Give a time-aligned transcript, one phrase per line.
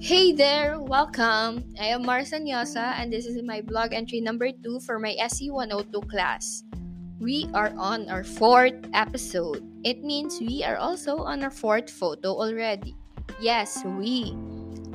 [0.00, 1.60] Hey there, welcome.
[1.76, 5.52] I am Marsan Yosa and this is my blog entry number 2 for my SE
[5.52, 6.64] 102 class.
[7.20, 9.60] We are on our fourth episode.
[9.84, 12.96] It means we are also on our fourth photo already.
[13.44, 14.32] Yes, we.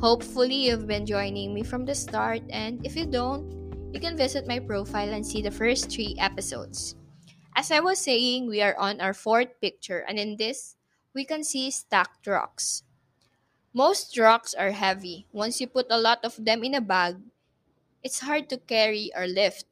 [0.00, 3.44] Hopefully, you've been joining me from the start, and if you don't,
[3.92, 6.96] you can visit my profile and see the first three episodes.
[7.54, 10.76] As I was saying, we are on our fourth picture, and in this,
[11.12, 12.84] we can see stacked rocks.
[13.74, 15.26] Most rocks are heavy.
[15.32, 17.18] Once you put a lot of them in a bag,
[18.02, 19.66] it's hard to carry or lift.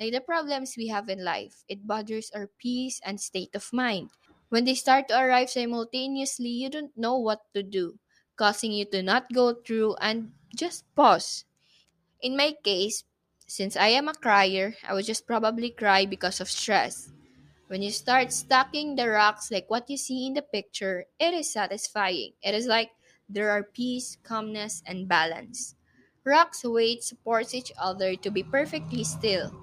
[0.00, 4.10] Like the problems we have in life, it bothers our peace and state of mind.
[4.50, 7.98] When they start to arrive simultaneously, you don't know what to do,
[8.36, 11.44] causing you to not go through and just pause.
[12.20, 13.04] In my case,
[13.46, 17.10] since I am a crier, I would just probably cry because of stress.
[17.68, 21.52] When you start stacking the rocks like what you see in the picture, it is
[21.52, 22.34] satisfying.
[22.42, 22.90] It is like
[23.28, 25.74] there are peace, calmness, and balance.
[26.24, 29.54] Rocks' weight supports each other to be perfectly still.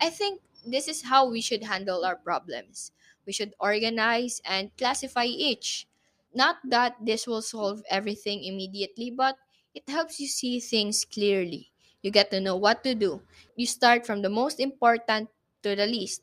[0.00, 2.92] I think this is how we should handle our problems.
[3.26, 5.86] We should organize and classify each.
[6.34, 9.36] Not that this will solve everything immediately, but
[9.74, 11.70] it helps you see things clearly.
[12.02, 13.22] You get to know what to do.
[13.56, 15.30] You start from the most important
[15.62, 16.22] to the least.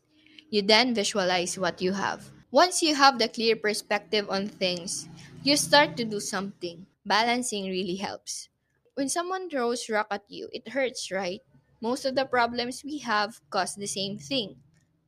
[0.50, 2.32] You then visualize what you have.
[2.52, 5.08] Once you have the clear perspective on things,
[5.44, 6.86] you start to do something.
[7.06, 8.50] Balancing really helps.
[8.96, 11.42] When someone throws rock at you, it hurts, right?
[11.82, 14.58] Most of the problems we have cause the same thing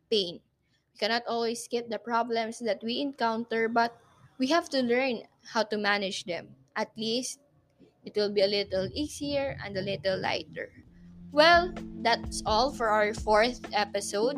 [0.09, 0.39] pain.
[0.93, 3.97] We cannot always skip the problems that we encounter, but
[4.37, 5.23] we have to learn
[5.53, 6.55] how to manage them.
[6.75, 7.39] At least
[8.05, 10.71] it will be a little easier and a little lighter.
[11.31, 14.37] Well, that's all for our fourth episode.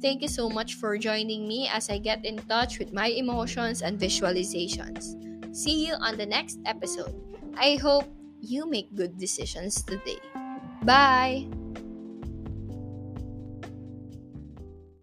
[0.00, 3.82] Thank you so much for joining me as I get in touch with my emotions
[3.82, 5.12] and visualizations.
[5.54, 7.12] See you on the next episode.
[7.56, 8.08] I hope
[8.40, 10.20] you make good decisions today.
[10.82, 11.59] Bye!